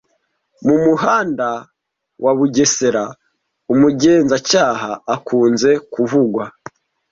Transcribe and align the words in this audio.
Mumuhanda 0.65 1.49
wa 2.23 2.31
bugesera 2.37 3.03
umugenzacyaha 3.73 4.91
akunze 5.15 5.71
kuvugwa 5.93 6.43